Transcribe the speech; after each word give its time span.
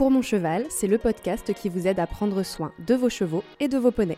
Pour 0.00 0.10
mon 0.10 0.22
cheval, 0.22 0.64
c'est 0.70 0.86
le 0.86 0.96
podcast 0.96 1.52
qui 1.52 1.68
vous 1.68 1.86
aide 1.86 2.00
à 2.00 2.06
prendre 2.06 2.42
soin 2.42 2.72
de 2.78 2.94
vos 2.94 3.10
chevaux 3.10 3.44
et 3.60 3.68
de 3.68 3.76
vos 3.76 3.90
poneys. 3.90 4.16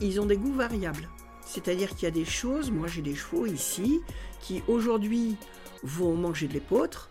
Ils 0.00 0.20
ont 0.20 0.26
des 0.26 0.36
goûts 0.36 0.52
variables. 0.52 1.08
C'est-à-dire 1.46 1.90
qu'il 1.90 2.02
y 2.02 2.06
a 2.06 2.10
des 2.10 2.24
choses, 2.24 2.72
moi 2.72 2.88
j'ai 2.88 3.02
des 3.02 3.14
chevaux 3.14 3.46
ici, 3.46 4.00
qui 4.40 4.64
aujourd'hui 4.66 5.36
vont 5.84 6.16
manger 6.16 6.48
de 6.48 6.54
l'épeautre, 6.54 7.08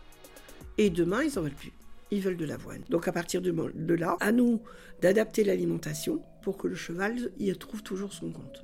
et 0.78 0.90
demain 0.90 1.24
ils 1.24 1.34
n'en 1.36 1.44
veulent 1.44 1.54
plus. 1.54 1.77
Ils 2.12 2.22
veulent 2.22 2.38
de 2.38 2.46
l'avoine. 2.46 2.82
Donc 2.90 3.08
à 3.08 3.12
partir 3.12 3.42
de, 3.42 3.94
là, 3.94 4.16
à 4.20 4.32
nous 4.32 4.62
d'adapter 5.02 5.44
l'alimentation 5.44 6.22
pour 6.42 6.58
que 6.58 6.68
le 6.68 6.76
cheval 6.76 7.32
y 7.40 7.52
trouve 7.54 7.84
toujours 7.84 8.14
son 8.14 8.32
compte. 8.32 8.64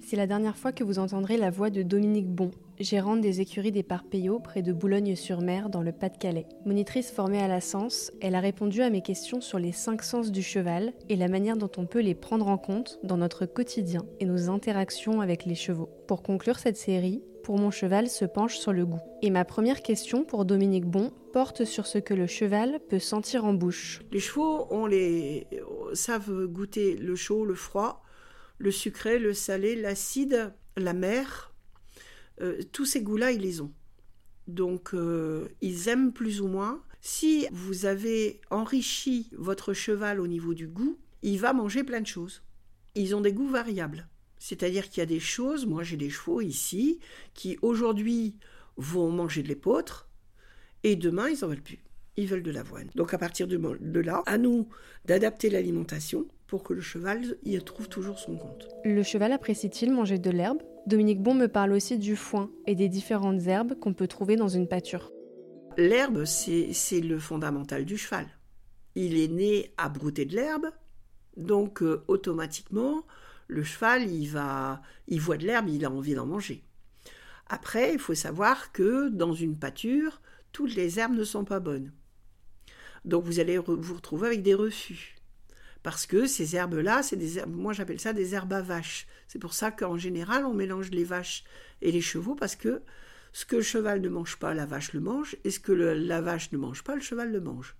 C'est 0.00 0.16
la 0.16 0.28
dernière 0.28 0.56
fois 0.56 0.70
que 0.70 0.84
vous 0.84 1.00
entendrez 1.00 1.36
la 1.36 1.50
voix 1.50 1.68
de 1.68 1.82
Dominique 1.82 2.28
Bon, 2.28 2.52
gérante 2.78 3.20
des 3.20 3.40
écuries 3.40 3.72
des 3.72 3.82
Parpeillots 3.82 4.38
près 4.38 4.62
de 4.62 4.72
Boulogne-sur-Mer 4.72 5.68
dans 5.68 5.82
le 5.82 5.90
Pas-de-Calais. 5.90 6.46
Monitrice 6.64 7.10
formée 7.10 7.40
à 7.42 7.48
la 7.48 7.60
sens, 7.60 8.12
elle 8.20 8.36
a 8.36 8.40
répondu 8.40 8.82
à 8.82 8.90
mes 8.90 9.02
questions 9.02 9.40
sur 9.40 9.58
les 9.58 9.72
cinq 9.72 10.04
sens 10.04 10.30
du 10.30 10.42
cheval 10.42 10.92
et 11.08 11.16
la 11.16 11.26
manière 11.26 11.56
dont 11.56 11.70
on 11.76 11.86
peut 11.86 12.00
les 12.00 12.14
prendre 12.14 12.46
en 12.46 12.56
compte 12.56 13.00
dans 13.02 13.16
notre 13.16 13.46
quotidien 13.46 14.04
et 14.20 14.26
nos 14.26 14.48
interactions 14.48 15.20
avec 15.20 15.44
les 15.44 15.56
chevaux. 15.56 15.88
Pour 16.06 16.22
conclure 16.22 16.60
cette 16.60 16.76
série, 16.76 17.22
pour 17.46 17.60
mon 17.60 17.70
cheval 17.70 18.08
se 18.08 18.24
penche 18.24 18.58
sur 18.58 18.72
le 18.72 18.84
goût. 18.84 18.98
Et 19.22 19.30
ma 19.30 19.44
première 19.44 19.80
question 19.80 20.24
pour 20.24 20.46
Dominique 20.46 20.84
Bon 20.84 21.12
porte 21.32 21.64
sur 21.64 21.86
ce 21.86 21.98
que 21.98 22.12
le 22.12 22.26
cheval 22.26 22.80
peut 22.88 22.98
sentir 22.98 23.44
en 23.44 23.54
bouche. 23.54 24.00
Les 24.10 24.18
chevaux 24.18 24.66
on 24.70 24.86
les, 24.86 25.46
savent 25.92 26.46
goûter 26.46 26.96
le 26.96 27.14
chaud, 27.14 27.44
le 27.44 27.54
froid, 27.54 28.02
le 28.58 28.72
sucré, 28.72 29.20
le 29.20 29.32
salé, 29.32 29.76
l'acide, 29.76 30.54
la 30.76 30.92
mer, 30.92 31.54
euh, 32.40 32.58
tous 32.72 32.84
ces 32.84 33.00
goûts-là, 33.00 33.30
ils 33.30 33.42
les 33.42 33.60
ont. 33.60 33.72
Donc, 34.48 34.92
euh, 34.92 35.46
ils 35.60 35.86
aiment 35.86 36.12
plus 36.12 36.40
ou 36.40 36.48
moins. 36.48 36.82
Si 37.00 37.46
vous 37.52 37.86
avez 37.86 38.40
enrichi 38.50 39.30
votre 39.38 39.72
cheval 39.72 40.18
au 40.18 40.26
niveau 40.26 40.52
du 40.52 40.66
goût, 40.66 40.98
il 41.22 41.38
va 41.38 41.52
manger 41.52 41.84
plein 41.84 42.00
de 42.00 42.08
choses. 42.08 42.42
Ils 42.96 43.14
ont 43.14 43.20
des 43.20 43.32
goûts 43.32 43.46
variables. 43.46 44.08
C'est-à-dire 44.38 44.88
qu'il 44.88 45.00
y 45.00 45.02
a 45.02 45.06
des 45.06 45.20
choses, 45.20 45.66
moi 45.66 45.82
j'ai 45.82 45.96
des 45.96 46.10
chevaux 46.10 46.40
ici, 46.40 46.98
qui 47.34 47.58
aujourd'hui 47.62 48.36
vont 48.76 49.10
manger 49.10 49.42
de 49.42 49.48
l'épeautre, 49.48 50.08
et 50.82 50.96
demain 50.96 51.28
ils 51.28 51.40
n'en 51.40 51.48
veulent 51.48 51.62
plus. 51.62 51.82
Ils 52.16 52.26
veulent 52.26 52.42
de 52.42 52.50
l'avoine. 52.50 52.88
Donc 52.94 53.12
à 53.12 53.18
partir 53.18 53.46
de 53.46 54.00
là, 54.00 54.22
à 54.26 54.38
nous 54.38 54.68
d'adapter 55.04 55.50
l'alimentation 55.50 56.26
pour 56.46 56.62
que 56.62 56.72
le 56.72 56.80
cheval 56.80 57.36
y 57.44 57.58
trouve 57.62 57.88
toujours 57.88 58.18
son 58.18 58.36
compte. 58.36 58.68
Le 58.84 59.02
cheval 59.02 59.32
apprécie-t-il 59.32 59.92
manger 59.92 60.18
de 60.18 60.30
l'herbe? 60.30 60.62
Dominique 60.86 61.20
Bon 61.20 61.34
me 61.34 61.48
parle 61.48 61.72
aussi 61.72 61.98
du 61.98 62.16
foin 62.16 62.50
et 62.66 62.74
des 62.74 62.88
différentes 62.88 63.46
herbes 63.46 63.78
qu'on 63.78 63.92
peut 63.92 64.06
trouver 64.06 64.36
dans 64.36 64.48
une 64.48 64.68
pâture. 64.68 65.12
L'herbe, 65.76 66.24
c'est 66.24 67.00
le 67.00 67.18
fondamental 67.18 67.84
du 67.84 67.98
cheval. 67.98 68.26
Il 68.94 69.18
est 69.18 69.28
né 69.28 69.72
à 69.76 69.88
brouter 69.88 70.24
de 70.24 70.34
l'herbe, 70.34 70.70
donc 71.36 71.82
euh, 71.82 72.02
automatiquement, 72.08 73.04
le 73.48 73.62
cheval, 73.62 74.10
il 74.10 74.28
va, 74.28 74.82
il 75.08 75.20
voit 75.20 75.36
de 75.36 75.46
l'herbe, 75.46 75.68
il 75.68 75.84
a 75.84 75.90
envie 75.90 76.14
d'en 76.14 76.26
manger. 76.26 76.64
Après, 77.48 77.92
il 77.92 77.98
faut 77.98 78.14
savoir 78.14 78.72
que 78.72 79.08
dans 79.08 79.34
une 79.34 79.58
pâture, 79.58 80.20
toutes 80.52 80.74
les 80.74 80.98
herbes 80.98 81.14
ne 81.14 81.24
sont 81.24 81.44
pas 81.44 81.60
bonnes. 81.60 81.92
Donc 83.04 83.24
vous 83.24 83.38
allez 83.38 83.58
vous 83.58 83.94
retrouver 83.94 84.26
avec 84.26 84.42
des 84.42 84.54
refus 84.54 85.16
parce 85.86 86.04
que 86.04 86.26
ces 86.26 86.56
herbes-là, 86.56 87.04
c'est 87.04 87.14
des 87.14 87.38
herbes, 87.38 87.54
moi 87.54 87.72
j'appelle 87.72 88.00
ça 88.00 88.12
des 88.12 88.34
herbes 88.34 88.52
à 88.54 88.60
vaches. 88.60 89.06
C'est 89.28 89.38
pour 89.38 89.54
ça 89.54 89.70
qu'en 89.70 89.96
général, 89.96 90.44
on 90.44 90.52
mélange 90.52 90.90
les 90.90 91.04
vaches 91.04 91.44
et 91.80 91.92
les 91.92 92.00
chevaux, 92.00 92.34
parce 92.34 92.56
que 92.56 92.82
ce 93.32 93.44
que 93.44 93.54
le 93.54 93.62
cheval 93.62 94.00
ne 94.00 94.08
mange 94.08 94.36
pas, 94.36 94.52
la 94.52 94.66
vache 94.66 94.94
le 94.94 94.98
mange, 94.98 95.36
et 95.44 95.52
ce 95.52 95.60
que 95.60 95.70
la 95.70 96.20
vache 96.20 96.50
ne 96.50 96.58
mange 96.58 96.82
pas, 96.82 96.96
le 96.96 97.00
cheval 97.00 97.30
le 97.30 97.40
mange. 97.40 97.76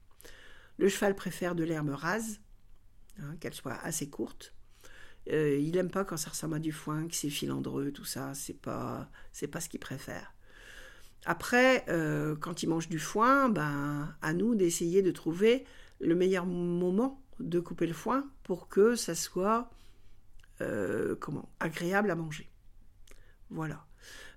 Le 0.78 0.88
cheval 0.88 1.16
préfère 1.16 1.56
de 1.56 1.64
l'herbe 1.64 1.88
rase, 1.88 2.38
hein, 3.18 3.34
qu'elle 3.40 3.54
soit 3.54 3.80
assez 3.82 4.08
courte. 4.08 4.54
Euh, 5.32 5.58
il 5.58 5.72
n'aime 5.72 5.90
pas 5.90 6.04
quand 6.04 6.16
ça 6.16 6.30
ressemble 6.30 6.56
à 6.56 6.58
du 6.58 6.72
foin, 6.72 7.08
que 7.08 7.14
c'est 7.14 7.30
filandreux, 7.30 7.90
tout 7.90 8.04
ça. 8.04 8.32
C'est 8.34 8.60
pas, 8.60 9.10
c'est 9.32 9.48
pas 9.48 9.60
ce 9.60 9.68
qu'il 9.68 9.80
préfère. 9.80 10.32
Après, 11.24 11.84
euh, 11.88 12.36
quand 12.36 12.62
il 12.62 12.68
mange 12.68 12.88
du 12.88 12.98
foin, 12.98 13.48
ben, 13.48 14.14
à 14.22 14.32
nous 14.32 14.54
d'essayer 14.54 15.02
de 15.02 15.10
trouver 15.10 15.64
le 16.00 16.14
meilleur 16.14 16.46
moment 16.46 17.22
de 17.40 17.58
couper 17.58 17.86
le 17.86 17.92
foin 17.92 18.30
pour 18.44 18.68
que 18.68 18.94
ça 18.94 19.14
soit 19.14 19.70
euh, 20.60 21.16
agréable 21.58 22.10
à 22.10 22.14
manger. 22.14 22.48
Voilà. 23.50 23.84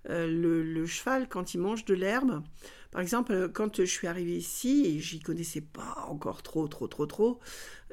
Le, 0.06 0.86
cheval, 0.86 1.28
quand 1.28 1.54
il 1.54 1.60
mange 1.60 1.86
de 1.86 1.94
l'herbe, 1.94 2.42
par 2.90 3.02
exemple, 3.02 3.50
quand 3.54 3.82
je 3.82 3.86
suis 3.86 4.08
arrivée 4.08 4.38
ici 4.38 4.86
et 4.86 5.00
j'y 5.00 5.20
connaissais 5.20 5.62
pas 5.62 6.06
encore 6.08 6.42
trop, 6.42 6.68
trop, 6.68 6.88
trop, 6.88 7.06
trop, 7.06 7.40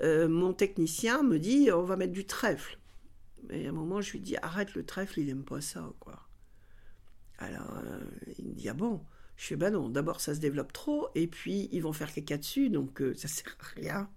mon 0.02 0.54
technicien 0.54 1.22
me 1.22 1.38
dit 1.38 1.70
on 1.72 1.82
va 1.82 1.96
mettre 1.96 2.12
du 2.12 2.24
trèfle. 2.24 2.78
Et 3.50 3.66
à 3.66 3.70
un 3.70 3.72
moment, 3.72 4.00
je 4.00 4.12
lui 4.12 4.20
dis 4.20 4.36
arrête 4.38 4.74
le 4.74 4.84
trèfle, 4.84 5.20
il 5.20 5.30
aime 5.30 5.44
pas 5.44 5.60
ça, 5.60 5.92
quoi. 6.00 6.28
Alors, 7.38 7.80
il 8.38 8.46
me 8.46 8.54
dit 8.54 8.68
ah 8.68 8.74
bon? 8.74 9.02
Je 9.36 9.48
fais 9.48 9.56
bah 9.56 9.70
non, 9.70 9.90
d'abord 9.90 10.20
ça 10.20 10.34
se 10.34 10.40
développe 10.40 10.72
trop, 10.72 11.08
et 11.14 11.26
puis 11.26 11.68
ils 11.70 11.82
vont 11.82 11.92
faire 11.92 12.12
caca 12.12 12.38
dessus, 12.38 12.70
donc 12.70 13.02
euh, 13.02 13.14
ça 13.14 13.28
sert 13.28 13.56
à 13.60 13.80
rien. 13.80 14.10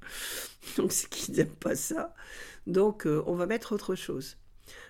Donc 0.78 0.92
c'est 0.92 1.10
qu'ils 1.10 1.36
n'aiment 1.36 1.48
pas 1.56 1.76
ça. 1.76 2.16
Donc 2.68 3.06
euh, 3.06 3.24
on 3.28 3.36
va 3.36 3.46
mettre 3.46 3.74
autre 3.74 3.96
chose. 3.96 4.38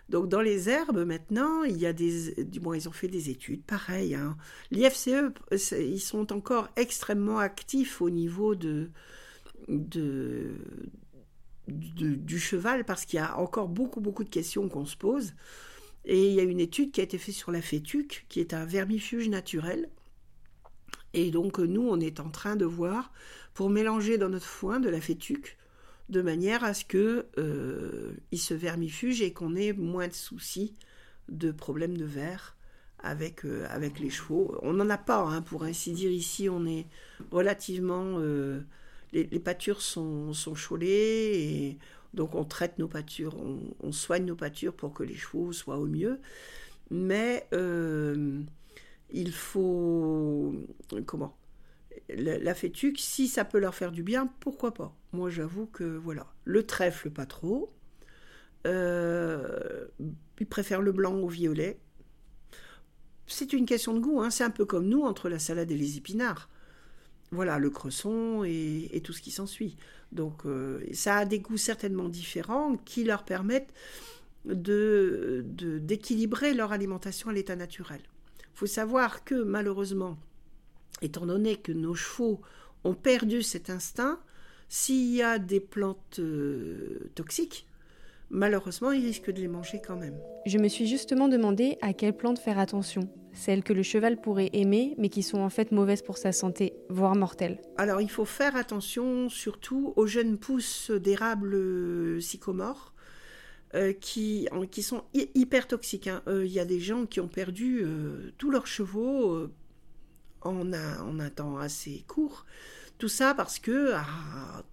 Donc 0.10 0.30
dans 0.30 0.42
les 0.42 0.70
herbes 0.70 1.06
maintenant, 1.06 1.64
il 1.64 1.78
y 1.78 1.86
a 1.86 1.94
des, 1.94 2.44
du 2.44 2.60
moins 2.60 2.76
ils 2.76 2.88
ont 2.88 2.94
fait 2.94 3.08
des 3.08 3.30
études, 3.30 3.64
pareil. 3.64 4.14
Hein. 4.14 4.38
L'IFCE, 4.72 5.32
ils 5.72 6.02
sont 6.02 6.32
encore 6.32 6.70
extrêmement 6.76 7.40
actifs 7.40 8.02
au 8.02 8.10
niveau 8.10 8.56
de, 8.56 8.92
du 11.70 12.40
cheval 12.40 12.86
parce 12.86 13.06
qu'il 13.06 13.18
y 13.18 13.22
a 13.22 13.38
encore 13.38 13.70
beaucoup 13.70 14.02
beaucoup 14.02 14.24
de 14.24 14.30
questions 14.30 14.68
qu'on 14.70 14.86
se 14.86 14.98
pose. 14.98 15.34
Et 16.06 16.30
il 16.30 16.34
y 16.34 16.40
a 16.40 16.44
une 16.44 16.60
étude 16.60 16.92
qui 16.92 17.02
a 17.02 17.04
été 17.04 17.18
faite 17.18 17.36
sur 17.36 17.52
la 17.52 17.62
fétuque, 17.62 18.26
qui 18.30 18.40
est 18.40 18.54
un 18.54 18.66
vermifuge 18.66 19.30
naturel 19.30 19.90
et 21.14 21.32
donc 21.32 21.60
nous, 21.60 21.88
on 21.88 22.00
est 22.00 22.20
en 22.20 22.30
train 22.30 22.56
de 22.56 22.66
voir 22.66 23.12
pour 23.54 23.70
mélanger 23.70 24.18
dans 24.18 24.30
notre 24.30 24.46
foin 24.46 24.80
de 24.80 24.90
la 24.90 25.02
fétuque, 25.02 25.58
de 26.10 26.22
manière 26.22 26.64
à 26.64 26.74
ce 26.74 26.86
que 26.86 27.26
euh, 27.38 28.14
il 28.32 28.40
se 28.40 28.54
vermifuge 28.54 29.22
et 29.22 29.34
qu'on 29.34 29.56
ait 29.56 29.74
moins 29.74 30.08
de 30.08 30.14
soucis 30.14 30.74
de 31.28 31.52
problèmes 31.52 31.98
de 31.98 32.06
verre 32.06 32.56
avec, 33.00 33.46
euh, 33.46 33.66
avec 33.70 34.00
les 34.00 34.10
chevaux. 34.10 34.58
On 34.62 34.74
n'en 34.74 34.90
a 34.90 34.98
pas, 34.98 35.22
hein, 35.22 35.42
pour 35.42 35.64
ainsi 35.64 35.92
dire, 35.92 36.12
ici 36.12 36.50
on 36.50 36.66
est 36.66 36.88
relativement... 37.32 38.16
Euh, 38.18 38.62
les, 39.12 39.40
pâtures 39.40 39.82
sont, 39.82 40.34
sont 40.34 40.56
chaulées 40.56 41.78
donc 42.14 42.36
on 42.36 42.44
traite 42.44 42.80
nos 42.80 42.88
pâtures, 42.88 43.36
on, 43.82 43.92
soigne 43.92 44.26
nos 44.26 44.36
pâtures 44.36 44.74
pour 44.74 44.94
que 44.94 45.04
les 45.04 45.16
chevaux 45.16 45.54
soient 45.54 45.78
au 45.78 45.86
mieux. 45.86 46.20
Mais 46.90 47.48
il 49.12 49.32
faut 49.32 50.54
comment 51.06 51.38
la, 52.10 52.56
fétuque, 52.56 53.00
si 53.00 53.28
ça 53.28 53.46
peut 53.46 53.60
leur 53.60 53.76
faire 53.76 53.92
du 53.92 54.04
bien, 54.04 54.28
pourquoi 54.40 54.74
pas? 54.74 54.96
Moi, 55.12 55.30
j'avoue 55.30 55.68
que 55.68 55.84
voilà, 55.84 56.28
le 56.44 56.66
trèfle 56.66 57.10
pas 57.10 57.26
trop. 57.26 57.74
Euh, 58.68 59.86
ils 60.40 60.48
préfèrent 60.48 60.82
le 60.82 60.92
blanc 60.92 61.16
au 61.16 61.28
violet. 61.28 61.80
C'est 63.28 63.54
une 63.54 63.66
question 63.66 63.94
de 63.94 64.00
goût. 64.00 64.22
Hein. 64.22 64.32
C'est 64.32 64.44
un 64.44 64.50
peu 64.50 64.66
comme 64.66 64.88
nous 64.88 65.04
entre 65.04 65.30
la 65.30 65.40
salade 65.40 65.70
et 65.72 65.78
les 65.78 65.98
épinards. 65.98 66.50
Voilà, 67.32 67.60
le 67.60 67.70
cresson 67.70 68.44
et, 68.44 69.02
tout 69.04 69.14
ce 69.14 69.22
qui 69.22 69.32
s'ensuit. 69.32 69.76
Donc, 70.12 70.46
euh, 70.46 70.84
ça 70.94 71.18
a 71.18 71.26
des 71.26 71.40
goûts 71.40 71.58
certainement 71.58 72.10
différents 72.10 72.78
qui 72.78 73.04
leur 73.04 73.24
permettent 73.24 73.74
de 74.46 75.46
d'équilibrer 75.46 76.54
leur 76.54 76.72
alimentation 76.72 77.30
à 77.30 77.34
l'état 77.34 77.56
naturel 77.56 78.02
faut 78.60 78.66
savoir 78.66 79.24
que 79.24 79.36
malheureusement, 79.36 80.18
étant 81.02 81.26
donné 81.26 81.56
que 81.56 81.72
nos 81.72 81.96
chevaux 81.96 82.42
ont 82.84 82.94
perdu 82.94 83.42
cet 83.42 83.70
instinct, 83.70 84.20
s'il 84.68 85.16
y 85.16 85.22
a 85.22 85.40
des 85.40 85.62
plantes 85.62 86.20
euh, 86.20 87.10
toxiques, 87.16 87.69
malheureusement, 88.30 88.92
ils 88.92 89.06
risquent 89.06 89.32
de 89.32 89.42
les 89.42 89.48
manger 89.48 89.82
quand 89.86 89.96
même. 89.96 90.20
Je 90.46 90.58
me 90.58 90.68
suis 90.68 90.88
justement 90.88 91.28
demandé 91.28 91.78
à 91.82 91.94
quelles 91.94 92.16
plantes 92.16 92.40
faire 92.40 92.60
attention. 92.60 93.10
Celles 93.34 93.64
que 93.64 93.74
le 93.74 93.84
cheval 93.84 94.20
pourrait 94.20 94.50
aimer, 94.54 94.96
mais 94.98 95.10
qui 95.10 95.24
sont 95.24 95.40
en 95.40 95.50
fait 95.50 95.72
mauvaises 95.72 96.02
pour 96.02 96.18
sa 96.18 96.32
santé, 96.32 96.74
voire 96.90 97.16
mortelles. 97.16 97.62
Alors, 97.78 98.02
il 98.02 98.10
faut 98.10 98.26
faire 98.26 98.56
attention 98.56 99.30
surtout 99.30 99.94
aux 99.96 100.08
jeunes 100.08 100.38
pousses 100.38 100.92
d'érable 100.92 101.54
euh, 101.54 102.20
sycomore 102.20 102.94
euh, 103.76 103.94
qui, 103.94 104.48
qui 104.72 104.82
sont 104.82 105.04
hyper 105.14 105.68
toxiques. 105.68 106.08
Hein. 106.08 106.24
Euh, 106.28 106.44
il 106.44 106.52
y 106.52 106.60
a 106.60 106.66
des 106.66 106.80
gens 106.80 107.06
qui 107.06 107.20
ont 107.20 107.28
perdu 107.28 107.82
euh, 107.84 108.32
tous 108.40 108.50
leurs 108.50 108.66
chevaux 108.66 109.48
en 110.42 110.74
un, 110.74 111.00
en, 111.02 111.20
un, 111.20 111.30
temps 111.30 111.60
assez 111.60 112.04
court. 112.08 112.48
Tout 112.98 113.08
ça 113.08 113.36
parce 113.36 113.60
que 113.60 113.94
ah, 113.94 114.64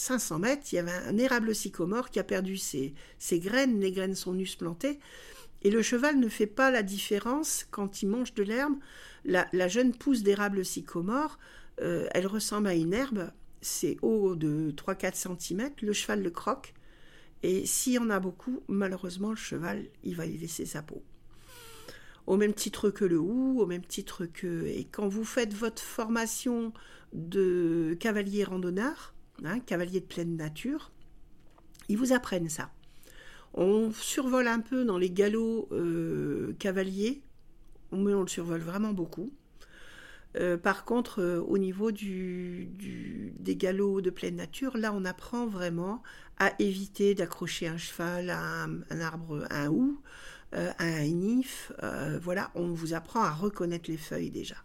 500 0.00 0.38
mètres, 0.38 0.62
il 0.72 0.76
y 0.76 0.78
avait 0.78 0.90
un 0.90 1.18
érable 1.18 1.54
sycomore 1.54 2.10
qui 2.10 2.18
a 2.18 2.24
perdu 2.24 2.56
ses, 2.56 2.94
graines, 3.32 3.80
les 3.80 3.92
graines 3.92 4.14
sont 4.14 4.32
nues 4.32 4.56
plantées, 4.58 4.98
et 5.62 5.70
le 5.70 5.82
cheval 5.82 6.18
ne 6.18 6.28
fait 6.28 6.46
pas 6.46 6.70
la 6.70 6.82
différence 6.82 7.66
quand 7.70 8.02
il 8.02 8.08
mange 8.08 8.32
de 8.34 8.42
l'herbe. 8.42 8.74
La, 9.24 9.68
jeune 9.68 9.94
pousse 9.94 10.22
d'érable 10.22 10.64
sycomore, 10.64 11.38
euh, 11.82 12.08
elle 12.12 12.26
ressemble 12.26 12.68
à 12.68 12.74
une 12.74 12.94
herbe, 12.94 13.30
c'est 13.60 13.98
haut 14.00 14.34
de 14.36 14.70
3-4 14.70 15.38
cm, 15.38 15.70
le 15.82 15.92
cheval 15.92 16.22
le 16.22 16.30
croque, 16.30 16.72
et 17.42 17.66
s'il 17.66 17.92
y 17.92 17.98
en 17.98 18.08
a 18.08 18.20
beaucoup, 18.20 18.62
malheureusement, 18.68 19.30
le 19.30 19.36
cheval, 19.36 19.84
il 20.02 20.16
va 20.16 20.24
y 20.24 20.38
laisser 20.38 20.64
sa 20.64 20.82
peau. 20.82 21.02
Au 22.26 22.38
même 22.38 22.54
titre 22.54 22.88
que 22.88 23.04
le 23.04 23.18
hou, 23.18 23.60
au 23.60 23.66
même 23.66 23.84
titre 23.84 24.24
que... 24.24 24.66
Et 24.66 24.86
quand 24.90 25.08
vous 25.08 25.24
faites 25.24 25.52
votre 25.52 25.82
formation 25.82 26.72
de 27.12 27.96
cavalier 27.98 28.44
randonneur, 28.44 29.14
hein, 29.44 29.60
cavalier 29.60 30.00
de 30.00 30.06
pleine 30.06 30.36
nature, 30.36 30.90
ils 31.88 31.96
vous 31.96 32.12
apprennent 32.12 32.48
ça. 32.48 32.70
On 33.54 33.90
survole 33.92 34.46
un 34.46 34.60
peu 34.60 34.84
dans 34.84 34.98
les 34.98 35.10
galops 35.10 35.68
euh, 35.72 36.54
cavaliers, 36.58 37.22
mais 37.92 38.14
on 38.14 38.22
le 38.22 38.28
survole 38.28 38.60
vraiment 38.60 38.92
beaucoup. 38.92 39.32
Euh, 40.36 40.56
par 40.56 40.84
contre, 40.84 41.20
euh, 41.20 41.40
au 41.40 41.58
niveau 41.58 41.90
des 41.90 42.68
galops 43.56 44.02
de 44.02 44.10
pleine 44.10 44.36
nature, 44.36 44.76
là, 44.76 44.92
on 44.94 45.04
apprend 45.04 45.46
vraiment 45.48 46.02
à 46.38 46.52
éviter 46.60 47.16
d'accrocher 47.16 47.66
un 47.66 47.76
cheval 47.76 48.30
à 48.30 48.64
un, 48.64 49.00
arbre, 49.00 49.44
à 49.50 49.64
un 49.64 49.68
hou, 49.68 50.00
un 50.52 51.06
nif. 51.08 51.72
voilà, 52.22 52.50
on 52.54 52.68
vous 52.68 52.94
apprend 52.94 53.22
à 53.22 53.30
reconnaître 53.30 53.90
les 53.90 53.96
feuilles 53.96 54.30
déjà. 54.30 54.56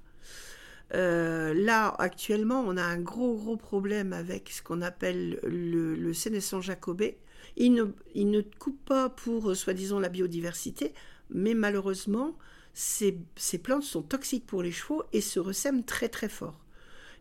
Euh, 0.93 1.53
là, 1.53 1.95
actuellement, 1.97 2.63
on 2.65 2.77
a 2.77 2.83
un 2.83 2.99
gros, 2.99 3.35
gros 3.35 3.57
problème 3.57 4.13
avec 4.13 4.49
ce 4.49 4.61
qu'on 4.61 4.81
appelle 4.81 5.39
le, 5.43 5.95
le 5.95 6.13
sénescent 6.13 6.61
jacobé. 6.61 7.17
Il 7.57 7.73
ne, 7.73 7.85
il 8.13 8.29
ne 8.29 8.41
coupe 8.41 8.83
pas 8.85 9.09
pour, 9.09 9.49
euh, 9.51 9.55
soi-disant, 9.55 9.99
la 9.99 10.09
biodiversité, 10.09 10.93
mais 11.29 11.53
malheureusement, 11.53 12.37
ces, 12.73 13.17
ces, 13.35 13.57
plantes 13.57 13.83
sont 13.83 14.03
toxiques 14.03 14.45
pour 14.45 14.61
les 14.61 14.71
chevaux 14.71 15.03
et 15.13 15.21
se 15.21 15.39
ressèment 15.39 15.83
très, 15.83 16.09
très 16.09 16.29
fort. 16.29 16.65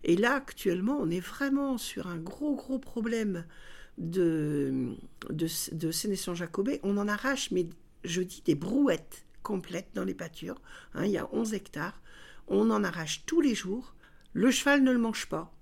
Et 0.02 0.16
là, 0.16 0.34
actuellement, 0.34 0.98
on 1.00 1.10
est 1.10 1.20
vraiment 1.20 1.78
sur 1.78 2.08
un 2.08 2.18
gros, 2.18 2.54
gros 2.54 2.78
problème 2.78 3.46
de, 3.96 4.94
de, 5.30 5.46
de 5.72 5.90
sénescent 5.90 6.34
jacobé. 6.34 6.80
On 6.82 6.98
en 6.98 7.08
arrache, 7.08 7.50
mais 7.52 7.68
je 8.04 8.20
dis 8.20 8.42
des 8.44 8.54
brouettes 8.54 9.24
complètes 9.42 9.90
dans 9.94 10.04
les 10.04 10.14
pâtures. 10.14 10.60
Hein, 10.94 11.06
il 11.06 11.12
y 11.12 11.18
a 11.18 11.28
11 11.32 11.54
hectares 11.54 12.00
on 12.48 12.70
en 12.70 12.84
arrache 12.84 13.24
tous 13.26 13.40
les 13.40 13.54
jours. 13.54 13.94
Le 14.32 14.50
cheval 14.50 14.82
ne 14.82 14.92
le 14.92 14.98
mange 14.98 15.26
pas 15.26 15.52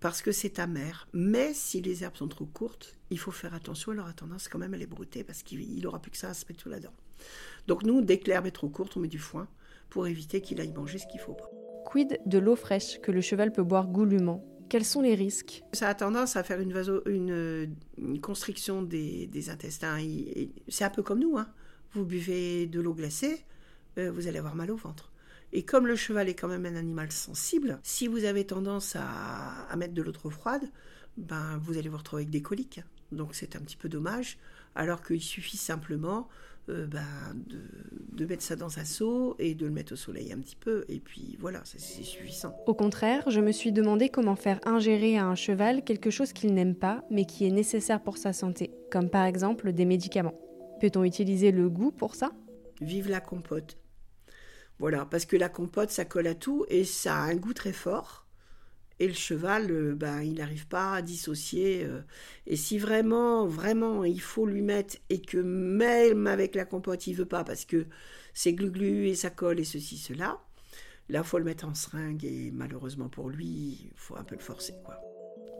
parce 0.00 0.22
que 0.22 0.32
c'est 0.32 0.58
amer. 0.58 1.08
Mais 1.12 1.52
si 1.54 1.80
les 1.80 2.04
herbes 2.04 2.16
sont 2.16 2.28
trop 2.28 2.46
courtes, 2.46 2.94
il 3.10 3.18
faut 3.18 3.30
faire 3.30 3.54
attention. 3.54 3.92
Elle 3.92 4.00
aura 4.00 4.12
tendance 4.12 4.48
quand 4.48 4.58
même 4.58 4.74
à 4.74 4.76
les 4.76 4.86
brouter 4.86 5.24
parce 5.24 5.42
qu'il 5.42 5.80
n'aura 5.82 6.00
plus 6.00 6.10
que 6.10 6.16
ça 6.16 6.30
à 6.30 6.34
se 6.34 6.44
mettre 6.48 6.62
tout 6.62 6.68
là-dedans. 6.68 6.94
Donc 7.66 7.82
nous, 7.82 8.02
dès 8.02 8.18
que 8.18 8.28
l'herbe 8.28 8.46
est 8.46 8.52
trop 8.52 8.68
courte, 8.68 8.96
on 8.96 9.00
met 9.00 9.08
du 9.08 9.18
foin 9.18 9.48
pour 9.90 10.06
éviter 10.06 10.40
qu'il 10.40 10.60
aille 10.60 10.72
manger 10.72 10.98
ce 10.98 11.06
qu'il 11.06 11.20
faut 11.20 11.34
pas. 11.34 11.50
Quid 11.84 12.20
de 12.26 12.38
l'eau 12.38 12.56
fraîche 12.56 13.00
que 13.00 13.12
le 13.12 13.20
cheval 13.20 13.52
peut 13.52 13.62
boire 13.62 13.86
goulûment? 13.86 14.44
Quels 14.68 14.84
sont 14.84 15.00
les 15.00 15.14
risques? 15.14 15.62
Ça 15.72 15.88
a 15.88 15.94
tendance 15.94 16.34
à 16.34 16.42
faire 16.42 16.60
une, 16.60 17.76
une, 17.96 18.20
constriction 18.20 18.82
des, 18.82 19.50
intestins. 19.50 19.98
C'est 20.68 20.84
un 20.84 20.90
peu 20.90 21.04
comme 21.04 21.20
nous. 21.20 21.38
Hein. 21.38 21.48
Vous 21.92 22.04
buvez 22.04 22.66
de 22.66 22.80
l'eau 22.80 22.92
glacée, 22.92 23.44
euh, 23.98 24.10
vous 24.10 24.26
allez 24.26 24.38
avoir 24.38 24.56
mal 24.56 24.72
au 24.72 24.76
ventre. 24.76 25.12
Et 25.52 25.62
comme 25.62 25.86
le 25.86 25.96
cheval 25.96 26.28
est 26.28 26.34
quand 26.34 26.48
même 26.48 26.66
un 26.66 26.76
animal 26.76 27.10
sensible, 27.12 27.78
si 27.82 28.08
vous 28.08 28.24
avez 28.24 28.44
tendance 28.44 28.96
à, 28.96 29.74
mettre 29.76 29.94
de 29.94 30.02
l'eau 30.02 30.12
trop 30.12 30.30
froide, 30.30 30.62
ben, 31.16 31.58
vous 31.62 31.78
allez 31.78 31.88
vous 31.88 31.98
retrouver 31.98 32.22
avec 32.22 32.30
des 32.30 32.42
coliques. 32.42 32.80
Donc 33.12 33.34
c'est 33.34 33.56
un 33.56 33.60
petit 33.60 33.76
peu 33.76 33.88
dommage, 33.88 34.38
alors 34.74 35.02
qu'il 35.02 35.22
suffit 35.22 35.56
simplement 35.56 36.28
euh, 36.68 36.86
ben, 36.86 37.00
de, 38.12 38.26
mettre 38.26 38.42
ça 38.42 38.56
dans 38.56 38.80
un 38.80 38.84
seau 38.84 39.36
et 39.38 39.54
de 39.54 39.66
le 39.66 39.72
mettre 39.72 39.92
au 39.92 39.96
soleil 39.96 40.32
un 40.32 40.38
petit 40.38 40.56
peu, 40.56 40.84
et 40.88 40.98
puis 40.98 41.36
voilà, 41.38 41.60
c'est 41.64 41.78
suffisant. 41.80 42.56
Au 42.66 42.74
contraire, 42.74 43.30
je 43.30 43.40
me 43.40 43.52
suis 43.52 43.70
demandé 43.70 44.08
comment 44.08 44.34
faire 44.34 44.58
ingérer 44.66 45.16
à 45.16 45.26
un 45.26 45.36
cheval 45.36 45.84
quelque 45.84 46.10
chose 46.10 46.32
qu'il 46.32 46.52
n'aime 46.54 46.74
pas, 46.74 47.04
mais 47.08 47.24
qui 47.24 47.46
est 47.46 47.52
nécessaire 47.52 48.02
pour 48.02 48.18
sa 48.18 48.32
santé, 48.32 48.72
comme 48.90 49.10
par 49.10 49.24
exemple 49.24 49.72
des 49.72 49.84
médicaments. 49.84 50.34
Peut-on 50.80 51.04
utiliser 51.04 51.52
le 51.52 51.70
goût 51.70 51.92
pour 51.92 52.16
ça? 52.16 52.32
Vive 52.80 53.08
la 53.08 53.20
compote. 53.20 53.78
Voilà, 54.78 55.06
parce 55.06 55.24
que 55.24 55.36
la 55.36 55.48
compote, 55.48 55.90
ça 55.90 56.04
colle 56.04 56.26
à 56.26 56.34
tout 56.34 56.66
et 56.68 56.84
ça 56.84 57.16
a 57.16 57.20
un 57.22 57.36
goût 57.36 57.54
très 57.54 57.72
fort. 57.72 58.26
Et 58.98 59.08
le 59.08 59.14
cheval, 59.14 59.70
euh, 59.70 59.94
ben, 59.94 60.22
il 60.22 60.34
n'arrive 60.34 60.66
pas 60.68 60.94
à 60.94 61.02
dissocier. 61.02 61.84
Euh. 61.84 62.00
et 62.46 62.56
si 62.56 62.78
vraiment, 62.78 63.46
vraiment, 63.46 64.04
il 64.04 64.20
faut 64.20 64.46
lui 64.46 64.62
mettre 64.62 64.96
et 65.10 65.20
que 65.20 65.38
même 65.38 66.26
avec 66.26 66.54
la 66.54 66.64
compote, 66.64 67.06
il 67.06 67.14
veut 67.14 67.26
pas 67.26 67.44
parce 67.44 67.64
que 67.64 67.86
c'est 68.32 68.54
glu-glu 68.54 69.08
et 69.08 69.14
ça 69.14 69.30
colle 69.30 69.60
et 69.60 69.64
ceci, 69.64 69.98
cela, 69.98 70.40
là, 71.10 71.22
faut 71.22 71.38
le 71.38 71.44
mettre 71.44 71.66
en 71.66 71.74
seringue 71.74 72.24
et 72.24 72.50
malheureusement 72.52 73.08
pour 73.08 73.28
lui, 73.28 73.46
il 73.46 73.90
faut 73.96 74.16
un 74.16 74.24
peu 74.24 74.34
le 74.34 74.42
forcer, 74.42 74.74
quoi. 74.84 74.98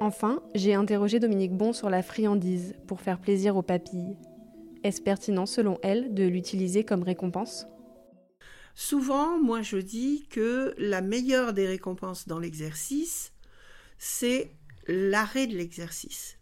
Enfin, 0.01 0.43
j'ai 0.55 0.75
interrogé 0.75 1.21
Dominique 1.21 1.57
Bon 1.57 1.73
sur 1.73 1.89
la 1.89 2.03
friandise 2.03 2.75
pour 2.87 3.01
faire 3.01 3.19
plaisir 3.19 3.57
aux 3.57 3.63
papilles. 3.63 4.19
Est-ce 4.85 5.01
pertinent, 5.01 5.47
selon 5.47 5.79
elle, 5.83 6.13
de 6.13 6.25
l'utiliser 6.25 6.85
comme 6.85 7.03
récompense? 7.03 7.67
Souvent, 8.79 9.39
moi 9.39 9.63
je 9.63 9.79
dis 9.79 10.27
que 10.29 10.75
la 10.77 11.01
meilleure 11.01 11.55
des 11.55 11.67
récompenses 11.67 12.29
dans 12.29 12.39
l'exercice, 12.39 13.33
c'est 13.99 14.53
l'arrêt 14.87 15.47
de 15.47 15.57
l'exercice. 15.57 16.39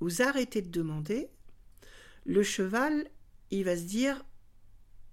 Vous 0.00 0.20
arrêtez 0.20 0.62
de 0.62 0.68
demander, 0.68 1.30
le 2.24 2.42
cheval, 2.42 3.08
il 3.52 3.62
va 3.64 3.76
se 3.76 3.84
dire 3.84 4.24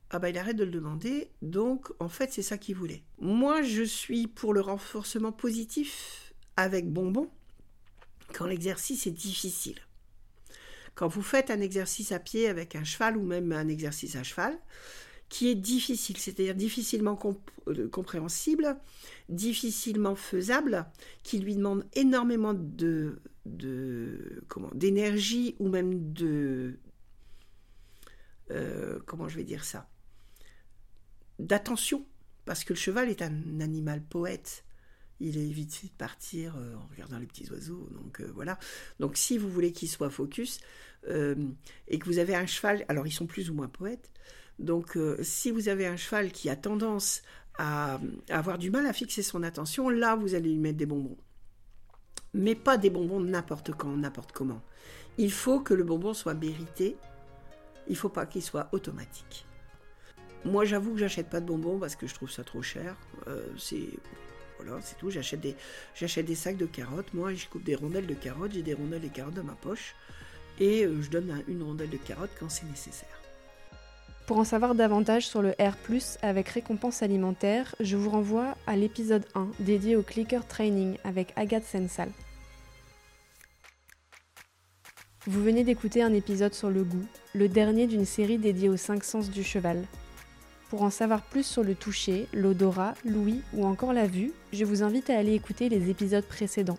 ah 0.09 0.17
bah 0.17 0.31
il 0.31 0.37
arrête 0.39 0.55
de 0.55 0.63
le 0.63 0.71
demander, 0.71 1.29
donc 1.43 1.91
en 1.99 2.09
fait 2.09 2.33
c'est 2.33 2.41
ça 2.41 2.57
qu'il 2.57 2.75
voulait. 2.75 3.03
Moi 3.19 3.61
je 3.61 3.83
suis 3.83 4.25
pour 4.25 4.55
le 4.55 4.61
renforcement 4.61 5.31
positif 5.31 6.33
avec 6.57 6.91
bonbon 6.91 7.29
quand 8.33 8.47
l'exercice 8.47 9.05
est 9.05 9.11
difficile. 9.11 9.79
Quand 10.95 11.07
vous 11.07 11.21
faites 11.21 11.51
un 11.51 11.61
exercice 11.61 12.11
à 12.11 12.19
pied 12.19 12.49
avec 12.49 12.75
un 12.75 12.83
cheval 12.83 13.15
ou 13.15 13.21
même 13.21 13.51
un 13.51 13.67
exercice 13.67 14.15
à 14.15 14.23
cheval, 14.23 14.57
qui 15.29 15.47
est 15.47 15.55
difficile, 15.55 16.17
c'est-à-dire 16.17 16.55
difficilement 16.55 17.17
euh, 17.67 17.87
compréhensible, 17.87 18.77
difficilement 19.29 20.15
faisable, 20.15 20.87
qui 21.23 21.39
lui 21.39 21.55
demande 21.55 21.85
énormément 21.93 22.55
de, 22.55 23.21
comment 24.47 24.71
d'énergie 24.73 25.55
ou 25.59 25.69
même 25.69 26.11
de 26.13 26.79
euh, 28.51 28.99
comment 29.05 29.27
je 29.27 29.37
vais 29.37 29.43
dire 29.43 29.63
ça 29.63 29.87
d'attention. 31.37 32.05
Parce 32.45 32.63
que 32.63 32.73
le 32.73 32.79
cheval 32.79 33.09
est 33.09 33.21
un 33.21 33.59
animal 33.61 34.01
poète. 34.01 34.65
Il 35.19 35.37
est 35.37 35.51
vite 35.51 35.83
de 35.83 35.89
partir 35.89 36.55
euh, 36.57 36.75
en 36.75 36.87
regardant 36.87 37.19
les 37.19 37.27
petits 37.27 37.49
oiseaux 37.51 37.87
donc 37.91 38.21
voilà. 38.33 38.57
Donc 38.99 39.15
si 39.15 39.37
vous 39.37 39.49
voulez 39.49 39.71
qu'il 39.71 39.89
soit 39.89 40.09
focus 40.09 40.59
et 41.07 41.97
que 41.97 42.05
vous 42.05 42.17
avez 42.17 42.35
un 42.35 42.45
cheval 42.45 42.83
alors 42.89 43.07
ils 43.07 43.13
sont 43.13 43.25
plus 43.25 43.49
ou 43.49 43.53
moins 43.53 43.69
poètes 43.69 44.11
donc, 44.59 44.97
euh, 44.97 45.17
si 45.21 45.51
vous 45.51 45.69
avez 45.69 45.87
un 45.87 45.95
cheval 45.95 46.31
qui 46.31 46.49
a 46.49 46.55
tendance 46.55 47.21
à, 47.57 47.99
avoir 48.29 48.57
du 48.57 48.69
mal 48.71 48.85
à 48.85 48.93
fixer 48.93 49.23
son 49.23 49.41
attention, 49.43 49.89
là, 49.89 50.15
vous 50.15 50.35
allez 50.35 50.49
lui 50.49 50.59
mettre 50.59 50.77
des 50.77 50.85
bonbons. 50.85 51.17
Mais 52.33 52.55
pas 52.55 52.77
des 52.77 52.89
bonbons 52.89 53.21
n'importe 53.21 53.71
quand, 53.71 53.95
n'importe 53.95 54.33
comment. 54.33 54.61
Il 55.17 55.31
faut 55.31 55.61
que 55.61 55.73
le 55.73 55.83
bonbon 55.83 56.13
soit 56.13 56.33
mérité. 56.33 56.97
Il 57.87 57.93
ne 57.93 57.97
faut 57.97 58.09
pas 58.09 58.25
qu'il 58.25 58.43
soit 58.43 58.69
automatique. 58.71 59.45
Moi, 60.45 60.65
j'avoue 60.65 60.93
que 60.93 60.99
j'achète 60.99 61.29
pas 61.29 61.41
de 61.41 61.45
bonbons 61.45 61.79
parce 61.79 61.95
que 61.95 62.05
je 62.05 62.13
trouve 62.13 62.29
ça 62.29 62.43
trop 62.43 62.61
cher. 62.61 62.95
Euh, 63.27 63.41
c'est 63.57 63.89
voilà, 64.57 64.79
c'est 64.81 64.97
tout. 64.97 65.09
J'achète 65.09 65.39
des, 65.39 65.55
j'achète 65.95 66.25
des 66.25 66.35
sacs 66.35 66.57
de 66.57 66.65
carottes. 66.65 67.13
Moi, 67.13 67.33
je 67.33 67.47
coupe 67.47 67.63
des 67.63 67.75
rondelles 67.75 68.07
de 68.07 68.13
carottes. 68.13 68.51
J'ai 68.53 68.61
des 68.61 68.73
rondelles 68.73 69.01
de 69.01 69.07
carottes 69.07 69.33
dans 69.33 69.43
ma 69.43 69.55
poche 69.55 69.95
et 70.59 70.85
euh, 70.85 71.01
je 71.01 71.09
donne 71.09 71.43
une 71.47 71.63
rondelle 71.63 71.89
de 71.89 71.97
carotte 71.97 72.31
quand 72.39 72.49
c'est 72.49 72.65
nécessaire. 72.65 73.18
Pour 74.29 74.37
en 74.37 74.43
savoir 74.43 74.75
davantage 74.75 75.25
sur 75.25 75.41
le 75.41 75.55
R, 75.59 75.73
avec 76.21 76.49
récompense 76.49 77.01
alimentaire, 77.01 77.73
je 77.79 77.97
vous 77.97 78.11
renvoie 78.11 78.53
à 78.67 78.75
l'épisode 78.75 79.25
1 79.33 79.47
dédié 79.59 79.95
au 79.95 80.03
clicker 80.03 80.45
training 80.45 80.97
avec 81.03 81.33
Agathe 81.35 81.65
Sensal. 81.65 82.09
Vous 85.25 85.41
venez 85.41 85.63
d'écouter 85.63 86.03
un 86.03 86.13
épisode 86.13 86.53
sur 86.53 86.69
le 86.69 86.83
goût, 86.83 87.07
le 87.33 87.49
dernier 87.49 87.87
d'une 87.87 88.05
série 88.05 88.37
dédiée 88.37 88.69
aux 88.69 88.77
cinq 88.77 89.03
sens 89.03 89.31
du 89.31 89.43
cheval. 89.43 89.83
Pour 90.69 90.83
en 90.83 90.91
savoir 90.91 91.23
plus 91.23 91.43
sur 91.43 91.63
le 91.63 91.73
toucher, 91.73 92.27
l'odorat, 92.31 92.93
l'ouïe 93.05 93.41
ou 93.55 93.65
encore 93.65 93.93
la 93.93 94.05
vue, 94.05 94.31
je 94.53 94.63
vous 94.63 94.83
invite 94.83 95.09
à 95.09 95.17
aller 95.17 95.33
écouter 95.33 95.69
les 95.69 95.89
épisodes 95.89 96.23
précédents. 96.23 96.77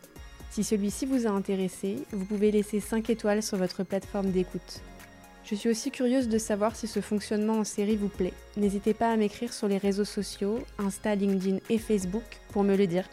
Si 0.50 0.62
celui-ci 0.62 1.04
vous 1.04 1.26
a 1.26 1.30
intéressé, 1.30 1.96
vous 2.12 2.26
pouvez 2.26 2.52
laisser 2.52 2.78
5 2.78 3.10
étoiles 3.10 3.42
sur 3.42 3.58
votre 3.58 3.82
plateforme 3.82 4.30
d'écoute. 4.30 4.82
Je 5.44 5.54
suis 5.54 5.68
aussi 5.68 5.90
curieuse 5.90 6.28
de 6.28 6.38
savoir 6.38 6.76
si 6.76 6.86
ce 6.86 7.00
fonctionnement 7.00 7.58
en 7.58 7.64
série 7.64 7.96
vous 7.96 8.08
plaît. 8.08 8.32
N'hésitez 8.56 8.94
pas 8.94 9.10
à 9.10 9.16
m'écrire 9.16 9.52
sur 9.52 9.68
les 9.68 9.78
réseaux 9.78 10.04
sociaux, 10.04 10.58
Insta, 10.78 11.14
LinkedIn 11.14 11.58
et 11.68 11.78
Facebook 11.78 12.22
pour 12.52 12.62
me 12.62 12.76
le 12.76 12.86
dire. 12.86 13.08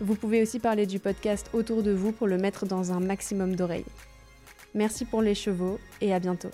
Vous 0.00 0.14
pouvez 0.14 0.42
aussi 0.42 0.58
parler 0.58 0.86
du 0.86 0.98
podcast 0.98 1.48
autour 1.52 1.82
de 1.82 1.92
vous 1.92 2.12
pour 2.12 2.26
le 2.26 2.36
mettre 2.36 2.66
dans 2.66 2.92
un 2.92 3.00
maximum 3.00 3.56
d'oreilles. 3.56 3.86
Merci 4.74 5.04
pour 5.04 5.22
les 5.22 5.34
chevaux 5.34 5.78
et 6.00 6.12
à 6.12 6.18
bientôt. 6.18 6.50